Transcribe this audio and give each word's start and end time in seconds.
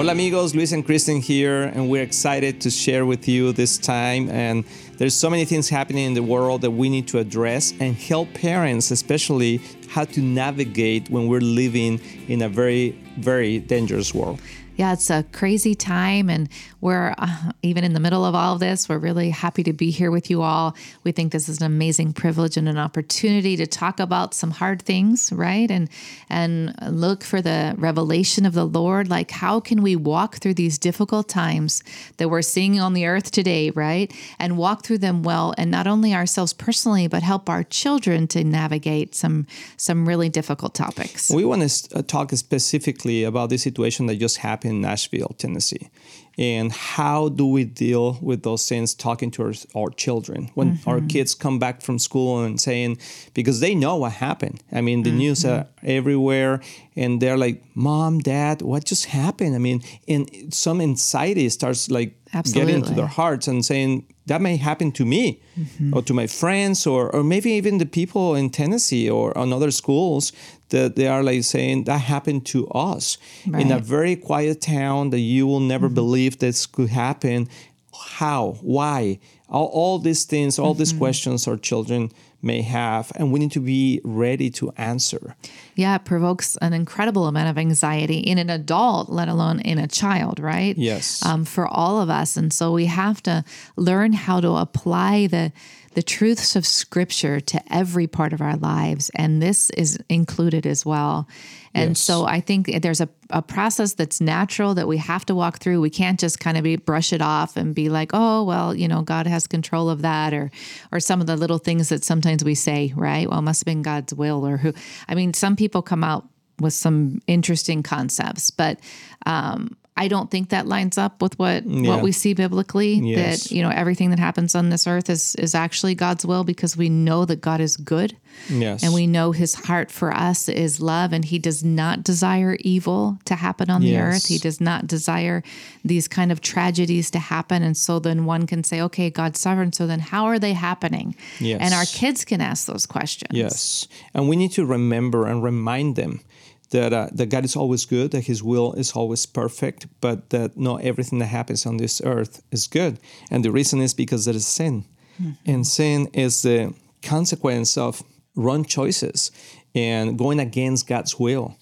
Hola 0.00 0.12
amigos, 0.12 0.54
Luis 0.54 0.72
and 0.72 0.82
Kristen 0.82 1.20
here, 1.20 1.64
and 1.64 1.90
we're 1.90 2.02
excited 2.02 2.58
to 2.62 2.70
share 2.70 3.04
with 3.04 3.28
you 3.28 3.52
this 3.52 3.76
time. 3.76 4.30
And 4.30 4.64
there's 4.96 5.12
so 5.12 5.28
many 5.28 5.44
things 5.44 5.68
happening 5.68 6.06
in 6.06 6.14
the 6.14 6.22
world 6.22 6.62
that 6.62 6.70
we 6.70 6.88
need 6.88 7.06
to 7.08 7.18
address 7.18 7.74
and 7.80 7.94
help 7.94 8.32
parents, 8.32 8.90
especially 8.90 9.60
how 9.90 10.06
to 10.06 10.22
navigate 10.22 11.10
when 11.10 11.26
we're 11.26 11.42
living 11.42 12.00
in 12.28 12.40
a 12.40 12.48
very, 12.48 12.92
very 13.18 13.58
dangerous 13.58 14.14
world 14.14 14.40
yeah, 14.80 14.94
it's 14.94 15.10
a 15.10 15.26
crazy 15.32 15.74
time. 15.74 16.30
And 16.30 16.48
we're 16.80 17.14
uh, 17.18 17.52
even 17.62 17.84
in 17.84 17.92
the 17.92 18.00
middle 18.00 18.24
of 18.24 18.34
all 18.34 18.54
of 18.54 18.60
this. 18.60 18.88
We're 18.88 18.96
really 18.96 19.28
happy 19.28 19.62
to 19.64 19.74
be 19.74 19.90
here 19.90 20.10
with 20.10 20.30
you 20.30 20.40
all. 20.40 20.74
We 21.04 21.12
think 21.12 21.32
this 21.32 21.50
is 21.50 21.58
an 21.58 21.66
amazing 21.66 22.14
privilege 22.14 22.56
and 22.56 22.66
an 22.66 22.78
opportunity 22.78 23.58
to 23.58 23.66
talk 23.66 24.00
about 24.00 24.32
some 24.32 24.50
hard 24.50 24.80
things, 24.80 25.30
right? 25.34 25.70
And 25.70 25.90
and 26.30 26.74
look 26.88 27.24
for 27.24 27.42
the 27.42 27.74
revelation 27.76 28.46
of 28.46 28.54
the 28.54 28.64
Lord. 28.64 29.10
Like, 29.10 29.30
how 29.30 29.60
can 29.60 29.82
we 29.82 29.96
walk 29.96 30.36
through 30.36 30.54
these 30.54 30.78
difficult 30.78 31.28
times 31.28 31.82
that 32.16 32.30
we're 32.30 32.40
seeing 32.40 32.80
on 32.80 32.94
the 32.94 33.04
earth 33.04 33.30
today, 33.30 33.68
right? 33.72 34.10
And 34.38 34.56
walk 34.56 34.82
through 34.82 34.98
them 34.98 35.22
well, 35.22 35.52
and 35.58 35.70
not 35.70 35.86
only 35.86 36.14
ourselves 36.14 36.54
personally, 36.54 37.06
but 37.06 37.22
help 37.22 37.50
our 37.50 37.64
children 37.64 38.26
to 38.28 38.42
navigate 38.44 39.14
some 39.14 39.46
some 39.76 40.08
really 40.08 40.30
difficult 40.30 40.74
topics. 40.74 41.30
We 41.30 41.44
want 41.44 41.68
to 41.68 41.98
uh, 41.98 42.02
talk 42.02 42.30
specifically 42.30 43.24
about 43.24 43.50
this 43.50 43.62
situation 43.62 44.06
that 44.06 44.16
just 44.16 44.38
happened 44.38 44.69
in 44.70 44.80
Nashville, 44.80 45.34
Tennessee. 45.36 45.90
And 46.38 46.72
how 46.72 47.28
do 47.28 47.46
we 47.46 47.64
deal 47.64 48.18
with 48.22 48.44
those 48.44 48.66
things 48.66 48.94
talking 48.94 49.30
to 49.32 49.42
our, 49.42 49.52
our 49.76 49.90
children 49.90 50.50
when 50.54 50.76
mm-hmm. 50.76 50.88
our 50.88 51.00
kids 51.02 51.34
come 51.34 51.58
back 51.58 51.82
from 51.82 51.98
school 51.98 52.42
and 52.42 52.58
saying, 52.58 52.96
because 53.34 53.60
they 53.60 53.74
know 53.74 53.96
what 53.96 54.12
happened. 54.12 54.62
I 54.72 54.80
mean, 54.80 55.02
the 55.02 55.10
mm-hmm. 55.10 55.18
news 55.18 55.44
are 55.44 55.66
everywhere 55.82 56.62
and 56.96 57.20
they're 57.20 57.36
like, 57.36 57.62
Mom, 57.74 58.20
Dad, 58.20 58.62
what 58.62 58.84
just 58.84 59.06
happened? 59.06 59.54
I 59.54 59.58
mean, 59.58 59.82
and 60.08 60.54
some 60.54 60.80
anxiety 60.80 61.48
starts 61.50 61.90
like 61.90 62.14
Absolutely. 62.32 62.72
getting 62.72 62.82
into 62.82 62.94
their 62.94 63.06
hearts 63.06 63.48
and 63.48 63.64
saying, 63.64 64.06
that 64.26 64.40
may 64.40 64.56
happen 64.56 64.92
to 64.92 65.04
me 65.04 65.42
mm-hmm. 65.58 65.92
or 65.92 66.02
to 66.02 66.14
my 66.14 66.26
friends 66.26 66.86
or, 66.86 67.12
or 67.14 67.24
maybe 67.24 67.50
even 67.50 67.78
the 67.78 67.86
people 67.86 68.36
in 68.36 68.48
Tennessee 68.50 69.10
or 69.10 69.36
on 69.36 69.52
other 69.52 69.72
schools 69.72 70.32
that 70.68 70.94
they 70.94 71.08
are 71.08 71.24
like 71.24 71.42
saying 71.42 71.84
that 71.84 71.98
happened 71.98 72.46
to 72.46 72.68
us 72.68 73.18
right. 73.48 73.62
in 73.62 73.72
a 73.72 73.80
very 73.80 74.14
quiet 74.14 74.60
town 74.60 75.10
that 75.10 75.18
you 75.18 75.46
will 75.46 75.58
never 75.58 75.86
mm-hmm. 75.86 75.96
believe 75.96 76.38
this 76.38 76.66
could 76.66 76.90
happen. 76.90 77.48
How? 77.92 78.58
Why? 78.60 79.18
All, 79.48 79.66
all 79.66 79.98
these 79.98 80.24
things, 80.24 80.58
all 80.58 80.74
mm-hmm. 80.74 80.78
these 80.78 80.92
questions 80.92 81.48
our 81.48 81.56
children 81.56 82.12
may 82.42 82.62
have, 82.62 83.12
and 83.16 83.32
we 83.32 83.38
need 83.38 83.52
to 83.52 83.60
be 83.60 84.00
ready 84.04 84.50
to 84.50 84.72
answer. 84.76 85.36
Yeah, 85.74 85.96
it 85.96 86.04
provokes 86.04 86.56
an 86.56 86.72
incredible 86.72 87.26
amount 87.26 87.48
of 87.48 87.58
anxiety 87.58 88.18
in 88.18 88.38
an 88.38 88.50
adult, 88.50 89.08
let 89.10 89.28
alone 89.28 89.60
in 89.60 89.78
a 89.78 89.86
child, 89.86 90.40
right? 90.40 90.76
Yes. 90.76 91.24
Um, 91.24 91.44
for 91.44 91.66
all 91.66 92.00
of 92.00 92.10
us. 92.10 92.36
And 92.36 92.52
so 92.52 92.72
we 92.72 92.86
have 92.86 93.22
to 93.24 93.44
learn 93.76 94.12
how 94.12 94.40
to 94.40 94.50
apply 94.52 95.26
the 95.26 95.52
the 95.94 96.02
truths 96.02 96.54
of 96.54 96.64
Scripture 96.64 97.40
to 97.40 97.60
every 97.72 98.06
part 98.06 98.32
of 98.32 98.40
our 98.40 98.56
lives. 98.56 99.10
And 99.14 99.42
this 99.42 99.70
is 99.70 99.98
included 100.08 100.66
as 100.66 100.86
well. 100.86 101.28
And 101.74 101.90
yes. 101.90 102.00
so 102.00 102.24
I 102.26 102.40
think 102.40 102.82
there's 102.82 103.00
a, 103.00 103.08
a 103.30 103.42
process 103.42 103.94
that's 103.94 104.20
natural 104.20 104.74
that 104.74 104.86
we 104.86 104.98
have 104.98 105.26
to 105.26 105.34
walk 105.34 105.58
through. 105.58 105.80
We 105.80 105.90
can't 105.90 106.18
just 106.18 106.38
kind 106.38 106.56
of 106.56 106.64
be 106.64 106.76
brush 106.76 107.12
it 107.12 107.20
off 107.20 107.56
and 107.56 107.74
be 107.74 107.88
like, 107.88 108.10
oh, 108.12 108.44
well, 108.44 108.74
you 108.74 108.88
know, 108.88 109.02
God 109.02 109.26
has 109.26 109.46
control 109.46 109.90
of 109.90 110.02
that 110.02 110.32
or 110.32 110.50
or 110.92 111.00
some 111.00 111.20
of 111.20 111.26
the 111.26 111.36
little 111.36 111.58
things 111.58 111.88
that 111.88 112.04
sometimes 112.04 112.44
we 112.44 112.54
say, 112.54 112.92
right? 112.96 113.28
Well, 113.28 113.40
it 113.40 113.42
must 113.42 113.60
have 113.60 113.66
been 113.66 113.82
God's 113.82 114.14
will 114.14 114.46
or 114.46 114.56
who 114.56 114.72
I 115.08 115.14
mean, 115.14 115.34
some 115.34 115.56
people 115.56 115.82
come 115.82 116.04
out 116.04 116.28
with 116.60 116.74
some 116.74 117.20
interesting 117.26 117.82
concepts, 117.82 118.50
but 118.50 118.78
um, 119.26 119.76
I 120.00 120.08
don't 120.08 120.30
think 120.30 120.48
that 120.48 120.66
lines 120.66 120.96
up 120.96 121.20
with 121.20 121.38
what 121.38 121.66
yeah. 121.66 121.90
what 121.90 122.02
we 122.02 122.10
see 122.10 122.32
biblically. 122.32 122.94
Yes. 122.94 123.44
That 123.44 123.54
you 123.54 123.62
know 123.62 123.68
everything 123.68 124.08
that 124.10 124.18
happens 124.18 124.54
on 124.54 124.70
this 124.70 124.86
earth 124.86 125.10
is 125.10 125.34
is 125.34 125.54
actually 125.54 125.94
God's 125.94 126.24
will 126.24 126.42
because 126.42 126.74
we 126.74 126.88
know 126.88 127.26
that 127.26 127.42
God 127.42 127.60
is 127.60 127.76
good. 127.76 128.16
Yes. 128.48 128.82
And 128.82 128.94
we 128.94 129.06
know 129.06 129.32
His 129.32 129.54
heart 129.54 129.90
for 129.90 130.10
us 130.10 130.48
is 130.48 130.80
love, 130.80 131.12
and 131.12 131.22
He 131.22 131.38
does 131.38 131.62
not 131.62 132.02
desire 132.02 132.56
evil 132.60 133.18
to 133.26 133.34
happen 133.34 133.68
on 133.68 133.82
the 133.82 133.98
earth. 133.98 134.26
He 134.26 134.38
does 134.38 134.58
not 134.58 134.86
desire 134.86 135.42
these 135.84 136.08
kind 136.08 136.32
of 136.32 136.40
tragedies 136.40 137.10
to 137.10 137.18
happen. 137.18 137.62
And 137.62 137.76
so 137.76 137.98
then 137.98 138.24
one 138.24 138.46
can 138.46 138.64
say, 138.64 138.80
okay, 138.80 139.10
God's 139.10 139.38
sovereign. 139.38 139.72
So 139.72 139.86
then 139.86 140.00
how 140.00 140.24
are 140.24 140.38
they 140.38 140.54
happening? 140.54 141.14
Yes. 141.40 141.60
And 141.60 141.74
our 141.74 141.84
kids 141.84 142.24
can 142.24 142.40
ask 142.40 142.66
those 142.66 142.86
questions. 142.86 143.36
Yes. 143.36 143.86
And 144.14 144.30
we 144.30 144.36
need 144.36 144.52
to 144.52 144.64
remember 144.64 145.26
and 145.26 145.42
remind 145.42 145.96
them 145.96 146.20
that 146.70 146.92
uh, 146.92 147.08
that 147.12 147.26
God 147.26 147.44
is 147.44 147.56
always 147.56 147.84
good, 147.84 148.10
that 148.12 148.26
His 148.26 148.42
will 148.42 148.72
is 148.74 148.92
always 148.92 149.26
perfect, 149.26 149.86
but 150.00 150.30
that 150.30 150.56
not 150.56 150.82
everything 150.82 151.18
that 151.18 151.26
happens 151.26 151.66
on 151.66 151.76
this 151.76 152.00
earth 152.04 152.42
is 152.50 152.66
good. 152.66 152.98
And 153.30 153.44
the 153.44 153.52
reason 153.52 153.80
is 153.80 153.94
because 153.94 154.24
there 154.24 154.36
is 154.36 154.46
sin, 154.46 154.84
mm-hmm. 155.20 155.32
and 155.46 155.66
sin 155.66 156.08
is 156.12 156.42
the 156.42 156.74
consequence 157.02 157.76
of 157.76 158.02
wrong 158.36 158.64
choices 158.64 159.30
and 159.74 160.18
going 160.18 160.40
against 160.40 160.86
God's 160.86 161.18
will. 161.18 161.56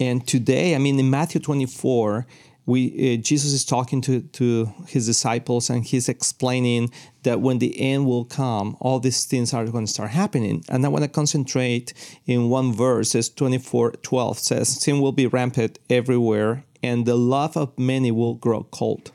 And 0.00 0.26
today, 0.26 0.74
I 0.74 0.78
mean, 0.78 0.98
in 0.98 1.10
Matthew 1.10 1.40
24, 1.40 2.26
we 2.68 3.14
uh, 3.14 3.16
Jesus 3.16 3.52
is 3.52 3.64
talking 3.64 4.02
to, 4.02 4.20
to 4.20 4.70
his 4.86 5.06
disciples 5.06 5.70
and 5.70 5.82
he's 5.82 6.06
explaining 6.08 6.90
that 7.22 7.40
when 7.40 7.58
the 7.58 7.80
end 7.80 8.06
will 8.06 8.26
come, 8.26 8.76
all 8.78 9.00
these 9.00 9.24
things 9.24 9.54
are 9.54 9.64
going 9.64 9.86
to 9.86 9.90
start 9.90 10.10
happening. 10.10 10.62
And 10.68 10.84
I 10.84 10.88
want 10.88 11.02
to 11.02 11.08
concentrate 11.08 11.94
in 12.26 12.50
one 12.50 12.74
verse, 12.74 13.14
it's 13.14 13.30
24 13.30 13.92
12 13.92 14.38
says, 14.38 14.68
Sin 14.68 15.00
will 15.00 15.12
be 15.12 15.26
rampant 15.26 15.78
everywhere, 15.88 16.64
and 16.82 17.06
the 17.06 17.16
love 17.16 17.56
of 17.56 17.76
many 17.78 18.12
will 18.12 18.34
grow 18.34 18.64
cold. 18.64 19.12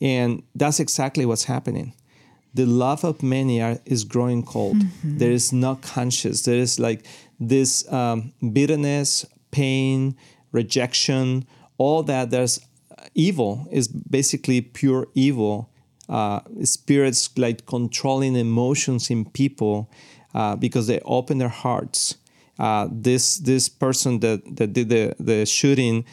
And 0.00 0.42
that's 0.54 0.80
exactly 0.80 1.26
what's 1.26 1.44
happening. 1.44 1.92
The 2.54 2.64
love 2.64 3.04
of 3.04 3.22
many 3.22 3.60
are, 3.60 3.78
is 3.84 4.04
growing 4.04 4.44
cold. 4.44 4.78
Mm-hmm. 4.78 5.18
There 5.18 5.30
is 5.30 5.52
no 5.52 5.76
conscience. 5.76 6.42
There 6.42 6.58
is 6.58 6.80
like 6.80 7.04
this 7.38 7.90
um, 7.92 8.32
bitterness, 8.52 9.26
pain, 9.50 10.16
rejection, 10.52 11.46
all 11.82 12.02
that 12.04 12.30
there's 12.30 12.60
evil 13.14 13.66
is 13.70 13.88
basically 13.88 14.60
pure 14.60 15.08
evil 15.14 15.68
uh, 16.08 16.40
spirits 16.62 17.20
like 17.36 17.66
controlling 17.66 18.36
emotions 18.36 19.10
in 19.10 19.24
people 19.24 19.90
uh, 20.34 20.54
because 20.56 20.86
they 20.86 21.00
open 21.04 21.38
their 21.38 21.56
hearts. 21.64 22.16
Uh, 22.58 22.86
this 22.90 23.38
this 23.38 23.68
person 23.68 24.20
that, 24.20 24.40
that 24.56 24.72
did 24.72 24.88
the, 24.90 25.14
the 25.18 25.46
shooting 25.46 26.04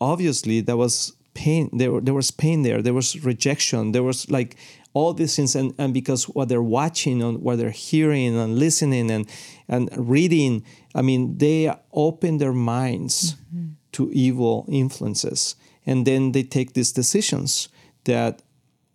obviously 0.00 0.60
there 0.60 0.76
was 0.76 1.14
pain 1.34 1.68
there, 1.72 2.00
there 2.00 2.14
was 2.14 2.30
pain 2.30 2.62
there 2.62 2.82
there 2.82 2.94
was 2.94 3.24
rejection 3.24 3.92
there 3.92 4.02
was 4.02 4.30
like 4.30 4.54
all 4.92 5.12
these 5.14 5.34
things 5.34 5.56
and, 5.56 5.74
and 5.78 5.94
because 5.94 6.24
what 6.36 6.48
they're 6.48 6.70
watching 6.80 7.22
and 7.22 7.40
what 7.40 7.56
they're 7.58 7.78
hearing 7.90 8.36
and 8.36 8.58
listening 8.58 9.10
and 9.10 9.24
and 9.66 9.88
reading 9.96 10.62
i 10.94 11.00
mean 11.02 11.38
they 11.38 11.72
open 11.92 12.38
their 12.38 12.52
minds. 12.52 13.34
Mm-hmm 13.34 13.77
to 13.92 14.10
evil 14.12 14.64
influences. 14.68 15.56
And 15.86 16.06
then 16.06 16.32
they 16.32 16.42
take 16.42 16.74
these 16.74 16.92
decisions 16.92 17.68
that 18.04 18.42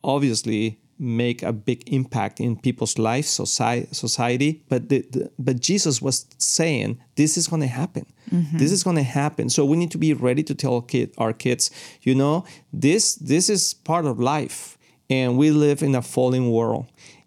obviously 0.03 0.79
make 0.99 1.43
a 1.43 1.51
big 1.51 1.83
impact 1.87 2.39
in 2.39 2.55
people's 2.55 2.97
lives, 2.97 3.27
society. 3.27 4.63
But 4.69 4.89
the, 4.89 5.05
the, 5.11 5.31
but 5.39 5.59
Jesus 5.59 6.01
was 6.01 6.25
saying 6.37 6.99
this 7.15 7.37
is 7.37 7.47
going 7.47 7.61
to 7.61 7.67
happen. 7.67 8.05
Mm-hmm. 8.31 8.57
This 8.57 8.71
is 8.71 8.83
going 8.83 8.95
to 8.97 9.03
happen. 9.03 9.49
So 9.49 9.65
we 9.65 9.75
need 9.75 9.91
to 9.91 9.97
be 9.97 10.13
ready 10.13 10.43
to 10.43 10.55
tell 10.55 10.81
kid, 10.81 11.13
our 11.17 11.33
kids, 11.33 11.71
you 12.01 12.15
know, 12.15 12.45
this 12.71 13.15
this 13.15 13.49
is 13.49 13.73
part 13.73 14.05
of 14.05 14.19
life, 14.19 14.77
and 15.09 15.37
we 15.37 15.51
live 15.51 15.83
in 15.83 15.95
a 15.95 16.01
fallen 16.01 16.49
world, 16.51 16.85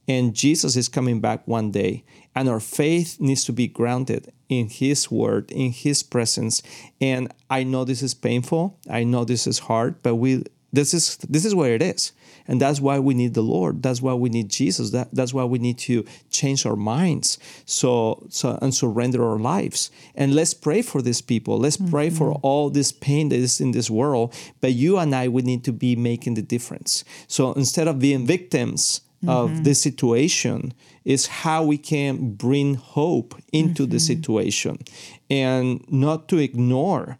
and 0.08 0.34
Jesus 0.34 0.76
is 0.76 0.88
coming 0.88 1.20
back 1.20 1.46
one 1.46 1.70
day, 1.70 2.04
and 2.36 2.50
our 2.50 2.60
faith 2.60 3.18
needs 3.18 3.44
to 3.44 3.52
be 3.52 3.66
grounded 3.66 4.30
in 4.48 4.68
His 4.68 5.10
Word, 5.10 5.50
in 5.50 5.72
His 5.72 6.02
presence. 6.02 6.62
And 7.00 7.32
I 7.50 7.64
know 7.64 7.84
this 7.84 8.02
is 8.02 8.14
painful. 8.14 8.78
I 8.88 9.02
know 9.02 9.24
this 9.24 9.46
is 9.46 9.60
hard, 9.60 10.02
but 10.02 10.16
we 10.16 10.44
this 10.72 10.92
is 10.92 11.16
this 11.16 11.46
is 11.46 11.54
where 11.54 11.74
it 11.74 11.80
is, 11.80 12.12
and 12.46 12.60
that's 12.60 12.80
why 12.80 12.98
we 12.98 13.14
need 13.14 13.32
the 13.32 13.42
Lord. 13.42 13.82
That's 13.82 14.02
why 14.02 14.12
we 14.12 14.28
need 14.28 14.50
Jesus. 14.50 14.90
That 14.90 15.08
that's 15.12 15.32
why 15.32 15.44
we 15.44 15.58
need 15.58 15.78
to 15.78 16.04
change 16.30 16.66
our 16.66 16.76
minds, 16.76 17.38
so 17.64 18.26
so 18.28 18.58
and 18.60 18.74
surrender 18.74 19.26
our 19.26 19.38
lives. 19.38 19.90
And 20.14 20.34
let's 20.34 20.52
pray 20.52 20.82
for 20.82 21.00
these 21.00 21.22
people. 21.22 21.58
Let's 21.58 21.78
mm-hmm. 21.78 21.90
pray 21.90 22.10
for 22.10 22.32
all 22.42 22.68
this 22.68 22.92
pain 22.92 23.30
that 23.30 23.36
is 23.36 23.60
in 23.60 23.70
this 23.70 23.88
world. 23.88 24.34
But 24.60 24.74
you 24.74 24.98
and 24.98 25.14
I, 25.14 25.28
we 25.28 25.42
need 25.42 25.64
to 25.64 25.72
be 25.72 25.96
making 25.96 26.34
the 26.34 26.42
difference. 26.42 27.04
So 27.26 27.54
instead 27.54 27.88
of 27.88 27.98
being 27.98 28.26
victims 28.26 29.00
mm-hmm. 29.24 29.30
of 29.30 29.64
this 29.64 29.80
situation 29.80 30.74
is 31.06 31.26
how 31.28 31.62
we 31.62 31.78
can 31.78 32.32
bring 32.32 32.74
hope 32.74 33.34
into 33.50 33.84
mm-hmm. 33.84 33.92
the 33.92 34.00
situation 34.00 34.76
and 35.30 35.82
not 35.90 36.28
to 36.28 36.36
ignore 36.36 37.18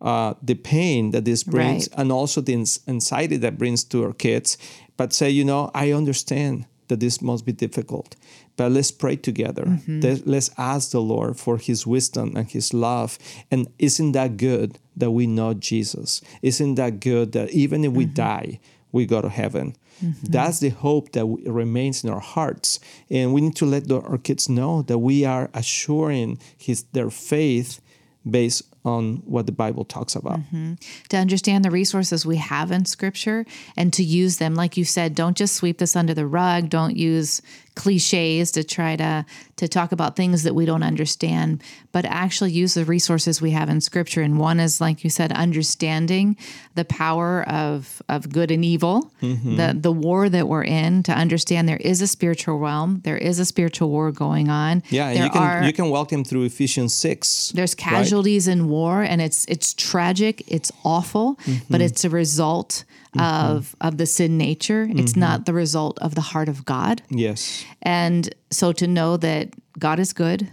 uh, 0.00 0.34
the 0.40 0.54
pain 0.54 1.10
that 1.10 1.24
this 1.24 1.42
brings 1.42 1.88
right. 1.88 1.98
and 2.00 2.12
also 2.12 2.40
the 2.40 2.54
anxiety 2.86 3.36
that 3.36 3.58
brings 3.58 3.82
to 3.82 4.04
our 4.04 4.12
kids 4.12 4.56
but 4.96 5.12
say 5.12 5.28
you 5.28 5.44
know 5.44 5.70
i 5.74 5.90
understand 5.90 6.66
that 6.92 7.00
this 7.00 7.22
must 7.22 7.46
be 7.46 7.52
difficult, 7.52 8.16
but 8.56 8.70
let's 8.70 8.90
pray 8.90 9.16
together. 9.16 9.64
Mm-hmm. 9.64 10.30
Let's 10.30 10.50
ask 10.58 10.90
the 10.90 11.00
Lord 11.00 11.38
for 11.38 11.56
His 11.56 11.86
wisdom 11.86 12.36
and 12.36 12.46
His 12.50 12.74
love. 12.74 13.18
And 13.50 13.68
isn't 13.78 14.12
that 14.12 14.36
good 14.36 14.78
that 14.96 15.10
we 15.10 15.26
know 15.26 15.54
Jesus? 15.54 16.20
Isn't 16.42 16.74
that 16.74 17.00
good 17.00 17.32
that 17.32 17.50
even 17.50 17.84
if 17.84 17.92
we 17.92 18.04
Mm-hmm. 18.04 18.14
die, 18.14 18.60
we 18.90 19.06
go 19.06 19.22
to 19.22 19.30
heaven? 19.30 19.74
Mm-hmm. 20.02 20.26
That's 20.32 20.58
the 20.60 20.70
hope 20.70 21.12
that 21.12 21.24
remains 21.46 22.02
in 22.04 22.10
our 22.10 22.20
hearts, 22.20 22.80
and 23.10 23.32
we 23.32 23.40
need 23.40 23.56
to 23.56 23.66
let 23.66 23.88
the, 23.88 24.00
our 24.00 24.18
kids 24.18 24.48
know 24.48 24.82
that 24.82 24.98
we 24.98 25.24
are 25.24 25.48
assuring 25.54 26.38
his 26.58 26.82
their 26.92 27.10
faith 27.10 27.80
based 28.28 28.62
on 28.84 29.22
what 29.24 29.46
the 29.46 29.52
Bible 29.52 29.84
talks 29.84 30.14
about. 30.16 30.40
Mm-hmm. 30.40 30.74
to 31.08 31.16
understand 31.16 31.64
the 31.64 31.70
resources 31.70 32.26
we 32.26 32.36
have 32.36 32.70
in 32.72 32.84
scripture 32.84 33.44
and 33.76 33.92
to 33.92 34.02
use 34.02 34.38
them 34.38 34.54
like 34.54 34.76
you 34.76 34.84
said 34.84 35.14
don't 35.14 35.36
just 35.36 35.54
sweep 35.56 35.78
this 35.78 35.94
under 35.96 36.14
the 36.14 36.26
rug 36.26 36.68
don't 36.68 36.96
use 36.96 37.40
cliches 37.74 38.50
to 38.52 38.62
try 38.62 38.96
to 38.96 39.24
to 39.56 39.66
talk 39.68 39.92
about 39.92 40.14
things 40.16 40.42
that 40.42 40.54
we 40.54 40.66
don't 40.66 40.82
understand 40.82 41.62
but 41.92 42.04
actually 42.04 42.50
use 42.50 42.74
the 42.74 42.84
resources 42.84 43.40
we 43.40 43.50
have 43.52 43.70
in 43.70 43.80
scripture 43.80 44.20
and 44.20 44.38
one 44.38 44.60
is 44.60 44.80
like 44.80 45.04
you 45.04 45.08
said 45.10 45.32
understanding 45.32 46.36
the 46.74 46.84
power 46.84 47.48
of 47.48 48.02
of 48.08 48.30
good 48.30 48.50
and 48.50 48.64
evil 48.64 49.10
mm-hmm. 49.22 49.56
the 49.56 49.74
the 49.78 49.92
war 49.92 50.28
that 50.28 50.48
we're 50.48 50.64
in 50.64 51.02
to 51.02 51.12
understand 51.12 51.66
there 51.68 51.76
is 51.78 52.02
a 52.02 52.06
spiritual 52.06 52.58
realm 52.58 53.00
there 53.04 53.16
is 53.16 53.38
a 53.38 53.44
spiritual 53.44 53.88
war 53.88 54.12
going 54.12 54.48
on 54.50 54.82
Yeah, 54.90 55.12
there 55.14 55.24
you 55.24 55.30
can 55.30 55.42
are 55.42 55.62
you 55.64 55.72
can 55.72 55.88
walk 55.88 56.12
him 56.12 56.24
through 56.24 56.44
Ephesians 56.44 56.92
six. 56.92 57.52
there's 57.54 57.72
right? 57.72 57.78
casualties 57.78 58.48
in 58.48 58.68
war 58.72 59.02
and 59.02 59.20
it's 59.20 59.44
it's 59.54 59.74
tragic 59.74 60.42
it's 60.46 60.70
awful 60.84 61.34
but 61.34 61.44
mm-hmm. 61.44 61.80
it's 61.82 62.04
a 62.04 62.10
result 62.10 62.84
mm-hmm. 63.14 63.52
of 63.52 63.76
of 63.80 63.98
the 63.98 64.06
sin 64.06 64.38
nature. 64.38 64.88
It's 64.90 65.16
not 65.16 65.40
mm-hmm. 65.40 65.44
the 65.44 65.54
result 65.54 65.98
of 66.00 66.14
the 66.14 66.20
heart 66.20 66.48
of 66.48 66.64
god. 66.64 67.02
Yes. 67.10 67.64
and 67.82 68.34
so 68.50 68.72
to 68.72 68.86
know 68.86 69.16
that 69.18 69.50
god 69.78 69.98
is 69.98 70.12
good 70.12 70.48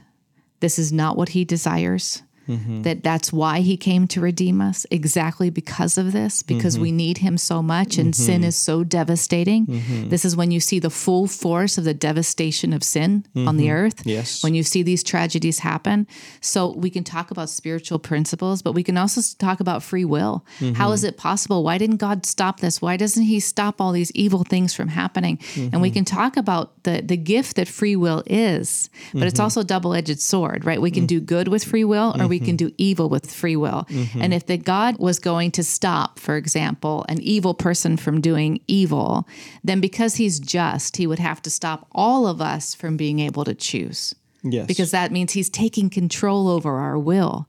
this 0.60 0.80
is 0.80 0.92
not 0.92 1.18
what 1.18 1.30
he 1.30 1.46
desires 1.46 2.22
Mm-hmm. 2.50 2.82
that 2.82 3.04
that's 3.04 3.32
why 3.32 3.60
he 3.60 3.78
came 3.78 4.08
to 4.08 4.22
redeem 4.22 4.60
us 4.60 4.84
exactly 4.90 5.52
because 5.52 6.00
of 6.00 6.14
this 6.14 6.42
because 6.42 6.80
we 6.80 6.90
mm-hmm. 6.90 6.98
need 6.98 7.18
him 7.20 7.38
so 7.38 7.62
much 7.62 8.00
and 8.00 8.12
mm-hmm. 8.12 8.24
sin 8.24 8.44
is 8.44 8.56
so 8.56 8.84
devastating. 8.84 9.68
This 10.10 10.26
is 10.26 10.36
when 10.36 10.50
you 10.50 10.60
see 10.60 10.80
the 10.80 10.90
full 10.90 11.28
force 11.28 11.78
of 11.78 11.84
the 11.84 11.94
devastation 11.94 12.74
of 12.74 12.84
sin 12.84 13.26
on 13.36 13.58
the 13.58 13.70
earth 13.70 14.02
Yes. 14.04 14.42
when 14.44 14.56
you 14.56 14.64
see 14.64 14.82
these 14.82 15.04
tragedies 15.04 15.60
happen. 15.60 16.08
So 16.42 16.74
we 16.74 16.90
can 16.90 17.04
talk 17.04 17.30
about 17.30 17.52
spiritual 17.52 18.00
principles 18.00 18.64
but 18.64 18.74
we 18.74 18.82
can 18.82 18.98
also 18.98 19.22
talk 19.38 19.60
about 19.60 19.84
free 19.84 20.06
will. 20.06 20.44
How 20.74 20.92
is 20.92 21.04
it 21.04 21.18
possible? 21.18 21.64
Why 21.64 21.78
didn't 21.78 21.98
god 21.98 22.26
stop 22.26 22.62
this? 22.62 22.82
Why 22.82 22.98
doesn't 22.98 23.24
he 23.24 23.40
stop 23.40 23.80
all 23.80 23.92
these 23.92 24.12
evil 24.14 24.44
things 24.44 24.74
from 24.74 24.88
happening? 24.88 25.38
And 25.56 25.84
we 25.84 25.92
can 25.92 26.04
talk 26.04 26.36
about 26.36 26.84
the 26.84 27.04
the 27.06 27.18
gift 27.18 27.58
that 27.58 27.68
free 27.68 27.96
will 27.96 28.24
is 28.26 28.90
but 29.14 29.28
it's 29.28 29.40
also 29.40 29.62
a 29.62 29.64
double-edged 29.64 30.20
sword 30.20 30.66
right? 30.66 30.82
We 30.82 30.90
can 30.90 31.04
mm. 31.04 31.08
do 31.08 31.20
good 31.20 31.48
with 31.48 31.64
free 31.64 31.84
will 31.84 32.12
or 32.16 32.26
mm. 32.26 32.30
we 32.30 32.39
can 32.40 32.58
mm-hmm. 32.58 32.68
do 32.68 32.76
evil 32.78 33.10
with 33.10 33.32
free 33.32 33.56
will 33.56 33.86
mm-hmm. 33.90 34.22
and 34.22 34.34
if 34.34 34.46
the 34.46 34.58
god 34.58 34.98
was 34.98 35.20
going 35.20 35.52
to 35.52 35.64
stop 35.64 36.20
for 36.20 36.36
example 36.36 37.06
an 37.10 37.20
evil 37.22 37.54
person 37.54 37.98
from 37.98 38.22
doing 38.22 38.60
evil 38.68 39.28
then 39.64 39.80
because 39.80 40.16
he's 40.16 40.40
just 40.40 40.98
he 40.98 41.08
would 41.08 41.20
have 41.20 41.42
to 41.42 41.50
stop 41.50 41.88
all 41.92 42.28
of 42.28 42.42
us 42.42 42.74
from 42.76 42.98
being 42.98 43.20
able 43.20 43.44
to 43.44 43.54
choose 43.54 44.16
Yes. 44.44 44.68
because 44.68 44.92
that 44.92 45.12
means 45.12 45.34
he's 45.34 45.50
taking 45.50 45.90
control 45.90 46.48
over 46.48 46.78
our 46.78 46.98
will. 46.98 47.48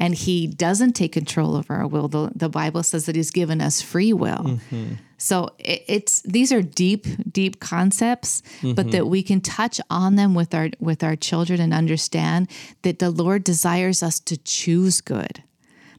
And 0.00 0.14
he 0.14 0.46
doesn't 0.46 0.94
take 0.94 1.12
control 1.12 1.54
over 1.56 1.74
our 1.74 1.86
will. 1.86 2.08
The, 2.08 2.32
the 2.34 2.48
Bible 2.48 2.82
says 2.82 3.06
that 3.06 3.14
he's 3.14 3.30
given 3.30 3.60
us 3.60 3.82
free 3.82 4.12
will. 4.12 4.38
Mm-hmm. 4.38 4.94
So 5.18 5.50
it, 5.58 5.84
it's 5.86 6.22
these 6.22 6.50
are 6.50 6.62
deep, 6.62 7.06
deep 7.30 7.60
concepts, 7.60 8.42
but 8.62 8.74
mm-hmm. 8.74 8.90
that 8.90 9.06
we 9.06 9.22
can 9.22 9.42
touch 9.42 9.78
on 9.90 10.16
them 10.16 10.34
with 10.34 10.54
our 10.54 10.70
with 10.80 11.04
our 11.04 11.14
children 11.14 11.60
and 11.60 11.74
understand 11.74 12.48
that 12.82 12.98
the 12.98 13.10
Lord 13.10 13.44
desires 13.44 14.02
us 14.02 14.18
to 14.20 14.38
choose 14.38 15.02
good. 15.02 15.42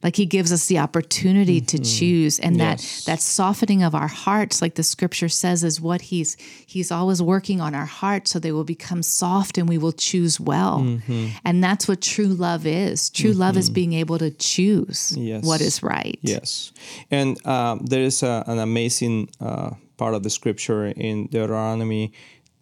Like 0.03 0.15
he 0.15 0.25
gives 0.25 0.51
us 0.51 0.65
the 0.67 0.79
opportunity 0.79 1.61
to 1.61 1.77
choose 1.79 2.39
and 2.39 2.57
Yes. 2.57 3.05
that 3.05 3.11
that 3.11 3.21
softening 3.21 3.83
of 3.83 3.93
our 3.93 4.07
hearts 4.07 4.61
like 4.61 4.75
the 4.75 4.83
scripture 4.83 5.29
says 5.29 5.63
is 5.63 5.79
what 5.79 6.01
he's 6.01 6.37
he's 6.65 6.91
always 6.91 7.21
working 7.21 7.61
on 7.61 7.75
our 7.75 7.85
hearts 7.85 8.31
so 8.31 8.39
they 8.39 8.51
will 8.51 8.63
become 8.63 9.03
soft 9.03 9.57
and 9.57 9.69
we 9.69 9.77
will 9.77 9.91
choose 9.93 10.39
well. 10.39 10.79
Mm-hmm. 10.79 11.27
And 11.45 11.63
that's 11.63 11.87
what 11.87 12.01
true 12.01 12.33
love 12.47 12.65
is. 12.65 13.09
True 13.09 13.33
love 13.33 13.57
is 13.57 13.69
being 13.69 13.93
able 13.93 14.17
to 14.19 14.31
choose 14.31 15.15
Yes. 15.17 15.43
what 15.45 15.61
is 15.61 15.83
right. 15.83 16.17
Yes, 16.21 16.71
and 17.11 17.37
um, 17.45 17.85
there 17.85 18.01
is 18.03 18.23
a, 18.23 18.43
an 18.47 18.59
amazing 18.59 19.29
uh, 19.39 19.71
part 19.97 20.13
of 20.15 20.23
the 20.23 20.29
scripture 20.29 20.85
in 20.87 21.27
Deuteronomy 21.27 22.11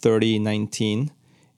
thirty 0.02 0.40
nineteen, 0.40 1.12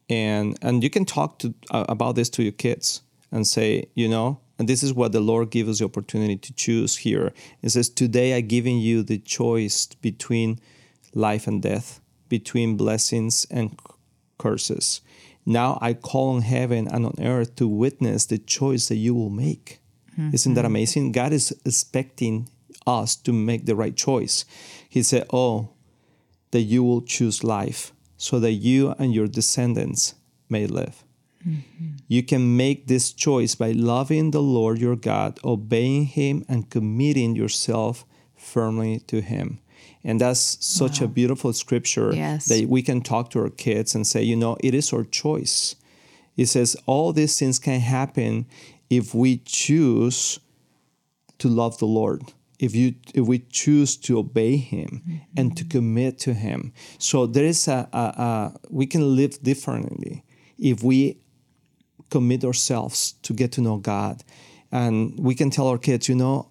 and 0.09 0.57
and 0.61 0.83
you 0.83 0.89
can 0.89 1.05
talk 1.05 1.39
to 1.39 1.53
uh, 1.71 1.85
about 1.89 2.15
this 2.15 2.29
to 2.29 2.43
your 2.43 2.51
kids 2.53 3.01
and 3.31 3.47
say, 3.47 3.85
you 3.95 4.07
know, 4.09 4.39
and 4.61 4.69
this 4.69 4.83
is 4.83 4.93
what 4.93 5.11
the 5.11 5.19
Lord 5.19 5.49
gives 5.49 5.67
us 5.67 5.79
the 5.79 5.85
opportunity 5.85 6.37
to 6.37 6.53
choose 6.53 6.97
here. 6.97 7.33
It 7.63 7.71
says, 7.71 7.89
"Today 7.89 8.35
i 8.35 8.41
giving 8.41 8.77
you 8.77 9.01
the 9.01 9.17
choice 9.17 9.87
between 10.03 10.59
life 11.15 11.47
and 11.47 11.63
death, 11.63 11.99
between 12.29 12.77
blessings 12.77 13.47
and 13.49 13.75
curses. 14.37 15.01
Now 15.47 15.79
I 15.81 15.95
call 15.95 16.35
on 16.35 16.43
heaven 16.43 16.87
and 16.87 17.07
on 17.07 17.15
earth 17.19 17.55
to 17.55 17.67
witness 17.67 18.27
the 18.27 18.37
choice 18.37 18.87
that 18.89 18.97
you 18.97 19.15
will 19.15 19.31
make." 19.31 19.79
Mm-hmm. 20.13 20.35
Isn't 20.35 20.53
that 20.53 20.65
amazing? 20.65 21.11
God 21.11 21.33
is 21.33 21.51
expecting 21.65 22.47
us 22.85 23.15
to 23.15 23.33
make 23.33 23.65
the 23.65 23.75
right 23.75 23.95
choice. 23.95 24.45
He 24.87 25.01
said, 25.01 25.25
Oh, 25.31 25.69
that 26.51 26.61
you 26.61 26.83
will 26.83 27.01
choose 27.01 27.43
life 27.43 27.93
so 28.17 28.39
that 28.39 28.51
you 28.51 28.93
and 28.99 29.13
your 29.13 29.27
descendants 29.27 30.13
may 30.49 30.67
live. 30.67 31.03
Mm-hmm. 31.47 31.87
You 32.11 32.23
can 32.23 32.57
make 32.57 32.87
this 32.87 33.13
choice 33.13 33.55
by 33.55 33.71
loving 33.71 34.31
the 34.31 34.41
Lord 34.41 34.79
your 34.79 34.97
God, 34.97 35.39
obeying 35.45 36.07
Him, 36.07 36.43
and 36.49 36.69
committing 36.69 37.37
yourself 37.37 38.05
firmly 38.35 38.99
to 39.07 39.21
Him. 39.21 39.61
And 40.03 40.19
that's 40.19 40.57
such 40.59 40.99
a 40.99 41.07
beautiful 41.07 41.53
scripture 41.53 42.11
Yes. 42.13 42.47
that 42.47 42.67
we 42.67 42.81
can 42.81 42.99
talk 42.99 43.29
to 43.29 43.39
our 43.39 43.49
kids 43.49 43.95
and 43.95 44.05
say, 44.05 44.23
you 44.23 44.35
know, 44.35 44.57
it 44.59 44.73
is 44.73 44.91
our 44.91 45.05
choice. 45.05 45.77
It 46.35 46.47
says 46.47 46.75
all 46.85 47.13
these 47.13 47.39
things 47.39 47.59
can 47.59 47.79
happen 47.79 48.45
if 48.89 49.15
we 49.15 49.37
choose 49.45 50.37
to 51.37 51.47
love 51.47 51.77
the 51.77 51.87
Lord. 51.87 52.23
If 52.59 52.75
you 52.75 52.95
if 53.13 53.25
we 53.25 53.39
choose 53.39 53.95
to 54.05 54.19
obey 54.19 54.57
Him 54.57 55.21
and 55.37 55.55
to 55.55 55.63
mm-hmm. 55.63 55.77
commit 55.77 56.19
to 56.19 56.33
Him, 56.33 56.73
so 56.97 57.25
there 57.25 57.45
is 57.45 57.69
a, 57.69 57.87
a, 57.93 58.05
a 58.27 58.53
we 58.69 58.85
can 58.85 59.15
live 59.15 59.41
differently 59.41 60.25
if 60.59 60.83
we 60.83 61.21
commit 62.11 62.43
ourselves 62.43 63.13
to 63.23 63.33
get 63.33 63.51
to 63.53 63.61
know 63.61 63.77
God, 63.77 64.23
and 64.71 65.17
we 65.17 65.33
can 65.33 65.49
tell 65.49 65.67
our 65.67 65.79
kids, 65.79 66.07
you 66.07 66.15
know, 66.15 66.47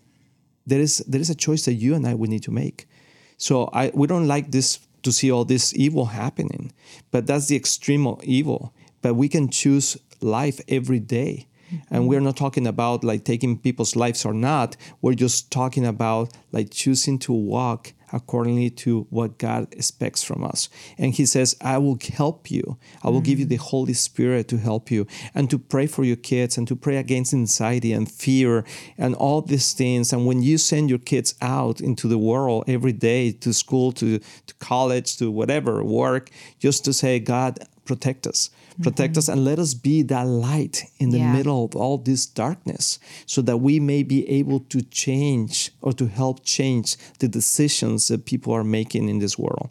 there 0.66 0.80
is 0.80 0.98
there 1.06 1.20
is 1.20 1.30
a 1.30 1.34
choice 1.34 1.64
that 1.66 1.74
you 1.74 1.94
and 1.94 2.06
I 2.06 2.14
would 2.14 2.30
need 2.30 2.42
to 2.44 2.50
make. 2.50 2.88
So 3.36 3.70
I 3.72 3.92
we 3.94 4.06
don't 4.06 4.26
like 4.26 4.50
this 4.50 4.80
to 5.02 5.12
see 5.12 5.30
all 5.30 5.44
this 5.44 5.72
evil 5.74 6.06
happening, 6.06 6.72
but 7.10 7.26
that's 7.26 7.46
the 7.46 7.56
extreme 7.56 8.06
of 8.06 8.22
evil. 8.24 8.72
But 9.02 9.14
we 9.14 9.28
can 9.28 9.48
choose 9.48 9.96
life 10.20 10.60
every 10.68 11.00
day. 11.00 11.46
And 11.90 12.08
we're 12.08 12.20
not 12.20 12.36
talking 12.36 12.66
about 12.66 13.04
like 13.04 13.24
taking 13.24 13.58
people's 13.58 13.96
lives 13.96 14.24
or 14.24 14.34
not. 14.34 14.76
We're 15.00 15.14
just 15.14 15.50
talking 15.50 15.86
about 15.86 16.32
like 16.52 16.70
choosing 16.70 17.18
to 17.20 17.32
walk 17.32 17.92
accordingly 18.12 18.70
to 18.70 19.06
what 19.10 19.38
God 19.38 19.68
expects 19.72 20.22
from 20.22 20.44
us. 20.44 20.68
And 20.98 21.14
He 21.14 21.26
says, 21.26 21.56
I 21.60 21.78
will 21.78 21.98
help 22.12 22.50
you. 22.50 22.78
I 23.02 23.10
will 23.10 23.20
give 23.20 23.38
you 23.38 23.46
the 23.46 23.56
Holy 23.56 23.92
Spirit 23.92 24.48
to 24.48 24.58
help 24.58 24.90
you 24.90 25.06
and 25.34 25.48
to 25.50 25.58
pray 25.58 25.86
for 25.86 26.04
your 26.04 26.16
kids 26.16 26.58
and 26.58 26.66
to 26.68 26.76
pray 26.76 26.96
against 26.96 27.32
anxiety 27.32 27.92
and 27.92 28.10
fear 28.10 28.64
and 28.98 29.14
all 29.14 29.42
these 29.42 29.72
things. 29.72 30.12
And 30.12 30.26
when 30.26 30.42
you 30.42 30.58
send 30.58 30.90
your 30.90 30.98
kids 30.98 31.34
out 31.40 31.80
into 31.80 32.08
the 32.08 32.18
world 32.18 32.64
every 32.66 32.92
day 32.92 33.32
to 33.32 33.52
school, 33.52 33.92
to, 33.92 34.18
to 34.18 34.54
college, 34.54 35.16
to 35.18 35.30
whatever, 35.30 35.82
work, 35.84 36.30
just 36.58 36.84
to 36.84 36.92
say, 36.92 37.18
God, 37.18 37.58
protect 37.92 38.22
us 38.32 38.40
mm-hmm. 38.48 38.82
protect 38.88 39.14
us 39.20 39.26
and 39.32 39.40
let 39.50 39.58
us 39.64 39.72
be 39.88 39.96
that 40.12 40.26
light 40.50 40.76
in 41.02 41.08
the 41.14 41.18
Yeah. 41.18 41.36
middle 41.36 41.60
of 41.66 41.72
all 41.82 41.96
this 42.10 42.22
darkness 42.42 42.86
so 43.26 43.40
that 43.48 43.58
we 43.66 43.74
may 43.92 44.02
be 44.14 44.20
able 44.40 44.60
to 44.72 44.78
change 45.04 45.54
or 45.86 45.92
to 46.00 46.06
help 46.20 46.36
change 46.58 46.88
the 47.22 47.28
decisions 47.40 48.00
that 48.08 48.20
people 48.32 48.52
are 48.58 48.68
making 48.78 49.04
in 49.12 49.18
this 49.24 49.36
world 49.44 49.70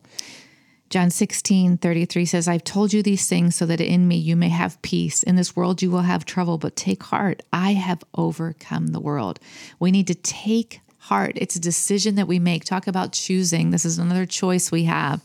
John 0.89 1.11
16, 1.11 1.77
33 1.77 2.25
says, 2.25 2.47
I've 2.47 2.63
told 2.63 2.93
you 2.93 3.03
these 3.03 3.29
things 3.29 3.55
so 3.55 3.67
that 3.67 3.79
in 3.79 4.07
me 4.07 4.17
you 4.29 4.35
may 4.35 4.49
have 4.49 4.81
peace. 4.81 5.21
In 5.21 5.35
this 5.35 5.55
world 5.55 5.83
you 5.83 5.91
will 5.91 6.01
have 6.01 6.25
trouble, 6.25 6.57
but 6.57 6.75
take 6.75 7.03
heart. 7.03 7.43
I 7.53 7.73
have 7.73 8.03
overcome 8.15 8.87
the 8.87 8.99
world. 8.99 9.39
We 9.79 9.91
need 9.91 10.07
to 10.07 10.15
take 10.15 10.81
heart. 10.99 11.33
It's 11.35 11.55
a 11.55 11.59
decision 11.59 12.15
that 12.15 12.27
we 12.27 12.39
make. 12.39 12.65
Talk 12.65 12.87
about 12.87 13.13
choosing. 13.13 13.71
This 13.71 13.85
is 13.85 13.97
another 13.97 14.25
choice 14.25 14.71
we 14.71 14.83
have. 14.83 15.21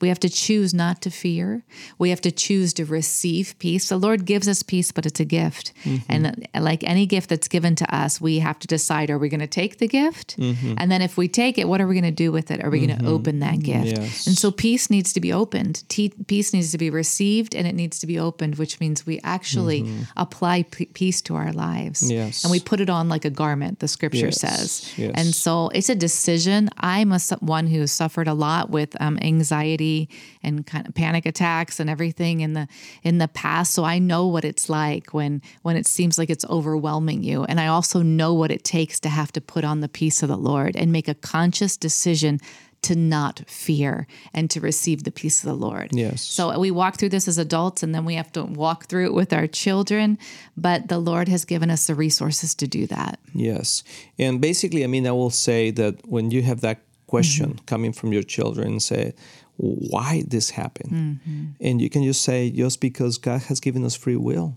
We 0.00 0.08
have 0.08 0.20
to 0.20 0.28
choose 0.28 0.72
not 0.72 1.02
to 1.02 1.10
fear. 1.10 1.64
We 1.98 2.10
have 2.10 2.20
to 2.22 2.30
choose 2.30 2.72
to 2.74 2.84
receive 2.84 3.54
peace. 3.58 3.88
The 3.88 3.96
Lord 3.96 4.24
gives 4.24 4.48
us 4.48 4.62
peace, 4.62 4.92
but 4.92 5.06
it's 5.06 5.20
a 5.20 5.24
gift. 5.24 5.72
Mm-hmm. 5.84 6.12
And 6.12 6.48
uh, 6.54 6.60
like 6.60 6.84
any 6.84 7.06
gift 7.06 7.28
that's 7.28 7.48
given 7.48 7.74
to 7.76 7.94
us, 7.94 8.20
we 8.20 8.38
have 8.38 8.58
to 8.60 8.66
decide 8.66 9.10
are 9.10 9.18
we 9.18 9.28
going 9.28 9.40
to 9.40 9.46
take 9.46 9.78
the 9.78 9.88
gift? 9.88 10.36
Mm-hmm. 10.38 10.74
And 10.78 10.90
then 10.90 11.02
if 11.02 11.16
we 11.16 11.28
take 11.28 11.58
it, 11.58 11.68
what 11.68 11.80
are 11.80 11.86
we 11.86 11.94
going 11.94 12.04
to 12.04 12.10
do 12.10 12.30
with 12.30 12.50
it? 12.50 12.62
Are 12.62 12.70
we 12.70 12.80
mm-hmm. 12.80 12.98
going 12.98 13.04
to 13.04 13.10
open 13.10 13.40
that 13.40 13.60
gift? 13.60 13.86
Yes. 13.86 14.26
And 14.26 14.36
so 14.36 14.50
peace 14.50 14.88
needs 14.88 15.12
to 15.12 15.20
be 15.20 15.32
opened. 15.32 15.82
peace 15.88 16.52
needs 16.52 16.72
to 16.72 16.78
be 16.78 16.90
received 16.90 17.54
and 17.54 17.66
it 17.66 17.74
needs 17.74 17.98
to 18.00 18.06
be 18.06 18.18
opened, 18.18 18.56
which 18.56 18.78
means 18.80 19.04
we 19.04 19.20
actually 19.24 19.82
mm-hmm. 19.82 20.02
apply 20.16 20.62
p- 20.62 20.86
peace 20.86 21.20
to 21.22 21.34
our 21.34 21.52
lives. 21.52 22.08
Yes. 22.10 22.44
And 22.44 22.50
we 22.50 22.60
put 22.60 22.80
it 22.80 22.88
on 22.88 23.08
like 23.08 23.24
a 23.24 23.30
garment, 23.30 23.80
the 23.80 23.88
scripture 23.88 24.26
yes. 24.26 24.40
says. 24.40 24.92
Yes. 24.96 25.12
And 25.18 25.34
so 25.34 25.68
it's 25.70 25.88
a 25.88 25.96
decision. 25.96 26.70
I'm 26.78 27.10
a, 27.10 27.18
one 27.40 27.66
who 27.66 27.88
suffered 27.88 28.28
a 28.28 28.34
lot 28.34 28.70
with 28.70 28.94
um, 29.02 29.18
anxiety 29.20 30.08
and 30.44 30.64
kind 30.64 30.86
of 30.86 30.94
panic 30.94 31.26
attacks 31.26 31.80
and 31.80 31.90
everything 31.90 32.38
in 32.40 32.52
the 32.52 32.68
in 33.02 33.18
the 33.18 33.26
past. 33.26 33.74
So 33.74 33.82
I 33.82 33.98
know 33.98 34.28
what 34.28 34.44
it's 34.44 34.68
like 34.68 35.12
when 35.12 35.42
when 35.62 35.76
it 35.76 35.88
seems 35.88 36.18
like 36.18 36.30
it's 36.30 36.44
overwhelming 36.44 37.24
you. 37.24 37.42
And 37.42 37.58
I 37.58 37.66
also 37.66 38.00
know 38.00 38.32
what 38.32 38.52
it 38.52 38.62
takes 38.62 39.00
to 39.00 39.08
have 39.08 39.32
to 39.32 39.40
put 39.40 39.64
on 39.64 39.80
the 39.80 39.88
peace 39.88 40.22
of 40.22 40.28
the 40.28 40.36
Lord 40.36 40.76
and 40.76 40.92
make 40.92 41.08
a 41.08 41.14
conscious 41.14 41.76
decision 41.76 42.38
to 42.82 42.94
not 42.94 43.42
fear 43.46 44.06
and 44.32 44.50
to 44.50 44.60
receive 44.60 45.04
the 45.04 45.10
peace 45.10 45.42
of 45.42 45.48
the 45.48 45.66
Lord. 45.66 45.90
Yes. 45.92 46.22
So 46.22 46.58
we 46.58 46.70
walk 46.70 46.96
through 46.96 47.08
this 47.10 47.28
as 47.28 47.38
adults 47.38 47.82
and 47.82 47.94
then 47.94 48.04
we 48.04 48.14
have 48.14 48.30
to 48.32 48.44
walk 48.44 48.86
through 48.86 49.06
it 49.06 49.14
with 49.14 49.32
our 49.32 49.46
children, 49.46 50.18
but 50.56 50.88
the 50.88 50.98
Lord 50.98 51.28
has 51.28 51.44
given 51.44 51.70
us 51.70 51.86
the 51.86 51.94
resources 51.94 52.54
to 52.56 52.66
do 52.66 52.86
that. 52.86 53.18
Yes. 53.34 53.82
And 54.18 54.40
basically, 54.40 54.84
I 54.84 54.86
mean, 54.86 55.06
I 55.06 55.12
will 55.12 55.30
say 55.30 55.70
that 55.72 56.06
when 56.06 56.30
you 56.30 56.42
have 56.42 56.60
that 56.60 56.80
question 57.06 57.54
mm-hmm. 57.54 57.64
coming 57.64 57.92
from 57.92 58.12
your 58.12 58.22
children, 58.22 58.80
say, 58.80 59.14
why 59.56 60.22
this 60.26 60.50
happened? 60.50 60.92
Mm-hmm. 60.92 61.44
And 61.60 61.82
you 61.82 61.90
can 61.90 62.04
just 62.04 62.22
say, 62.22 62.50
just 62.50 62.80
because 62.80 63.18
God 63.18 63.42
has 63.42 63.58
given 63.58 63.84
us 63.84 63.96
free 63.96 64.16
will. 64.16 64.56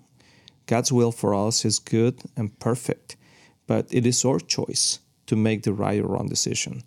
God's 0.67 0.91
will 0.91 1.11
for 1.11 1.33
us 1.33 1.65
is 1.65 1.79
good 1.79 2.21
and 2.37 2.57
perfect, 2.59 3.17
but 3.65 3.87
it 3.91 4.05
is 4.05 4.23
our 4.23 4.39
choice 4.39 4.99
to 5.25 5.35
make 5.35 5.63
the 5.63 5.73
right 5.73 5.99
or 5.99 6.07
wrong 6.07 6.29
decision 6.29 6.83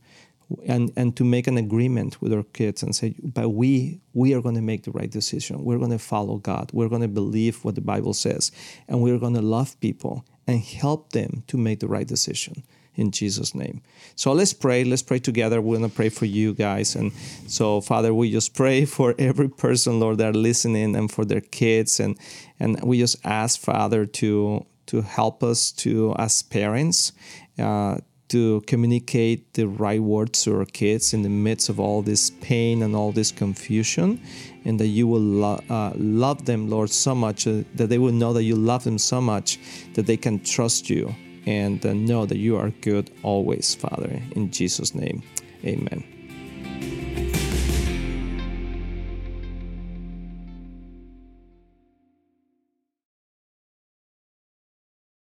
and 0.66 0.90
and 0.96 1.16
to 1.16 1.25
make 1.25 1.46
an 1.46 1.56
agreement 1.56 2.20
with 2.20 2.32
our 2.32 2.42
kids 2.42 2.82
and 2.82 2.94
say 2.94 3.14
but 3.23 3.50
we 3.50 4.00
we 4.12 4.34
are 4.34 4.40
going 4.40 4.54
to 4.54 4.62
make 4.62 4.84
the 4.84 4.90
right 4.90 5.11
decision. 5.11 5.64
We're 5.64 5.78
going 5.78 5.90
to 5.90 5.99
follow 5.99 6.37
god. 6.37 6.70
We're 6.73 6.88
going 6.88 7.02
to 7.02 7.08
believe 7.08 7.64
what 7.64 7.75
the 7.75 7.80
bible 7.80 8.14
says 8.14 8.52
and 8.88 9.02
we're 9.02 9.18
going 9.18 9.34
to 9.34 9.42
love 9.42 9.78
people 9.80 10.25
and 10.46 10.61
help 10.61 11.12
them 11.12 11.42
to 11.46 11.56
make 11.56 11.80
the 11.80 11.88
right 11.88 12.06
decision 12.06 12.64
in 12.96 13.11
jesus 13.11 13.54
name. 13.54 13.82
So 14.14 14.32
let's 14.32 14.52
pray. 14.52 14.84
Let's 14.84 15.02
pray 15.02 15.18
together. 15.18 15.61
We're 15.61 15.78
going 15.78 15.90
to 15.90 15.96
pray 15.96 16.11
for 16.11 16.26
you 16.26 16.54
guys. 16.54 16.94
And 16.94 17.12
so 17.46 17.80
father 17.80 18.14
we 18.14 18.30
just 18.30 18.54
pray 18.54 18.84
for 18.96 19.14
every 19.18 19.49
person 19.49 20.00
lord 20.00 20.18
that 20.18 20.34
are 20.34 20.38
listening 20.38 20.94
and 20.96 21.11
for 21.11 21.25
their 21.25 21.40
kids. 21.40 22.00
And 22.00 22.18
and 22.61 22.80
we 22.82 22.99
just 22.99 23.16
ask 23.25 23.61
father 23.61 24.06
to 24.06 24.66
to 24.87 25.02
help 25.02 25.42
us 25.42 25.73
to 25.73 26.14
as 26.18 26.42
parents 26.42 27.12
uh, 27.58 27.99
to 28.34 28.60
communicate 28.62 29.54
the 29.54 29.68
right 29.68 30.02
words 30.02 30.42
to 30.42 30.56
our 30.58 30.64
kids 30.64 31.14
in 31.14 31.22
the 31.22 31.28
midst 31.28 31.68
of 31.68 31.78
all 31.78 32.02
this 32.02 32.30
pain 32.40 32.82
and 32.82 32.96
all 32.96 33.12
this 33.12 33.30
confusion, 33.30 34.20
and 34.64 34.80
that 34.80 34.88
you 34.88 35.06
will 35.06 35.20
lo- 35.20 35.62
uh, 35.70 35.92
love 35.94 36.44
them, 36.44 36.68
Lord, 36.68 36.90
so 36.90 37.14
much 37.14 37.46
uh, 37.46 37.62
that 37.76 37.88
they 37.90 37.98
will 37.98 38.12
know 38.12 38.32
that 38.32 38.42
you 38.42 38.56
love 38.56 38.82
them 38.82 38.98
so 38.98 39.20
much 39.20 39.60
that 39.94 40.06
they 40.06 40.16
can 40.16 40.42
trust 40.42 40.90
you 40.90 41.14
and 41.46 41.86
uh, 41.86 41.92
know 41.92 42.26
that 42.26 42.38
you 42.38 42.56
are 42.56 42.70
good 42.80 43.12
always, 43.22 43.72
Father. 43.76 44.20
In 44.32 44.50
Jesus' 44.50 44.96
name, 44.96 45.22
amen. 45.64 46.13